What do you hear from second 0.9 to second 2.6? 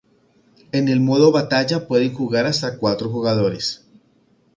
Modo Batalla pueden jugar